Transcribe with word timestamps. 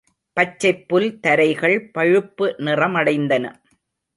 பச்சைப்புல் 0.37 1.19
தரைகள் 1.19 1.77
பழுப்பு 1.91 2.55
நிறமடைந்தன. 2.59 3.45